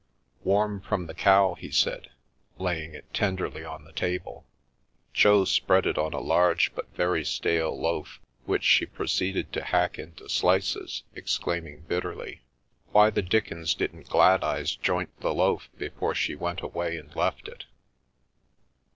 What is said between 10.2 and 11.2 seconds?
slices,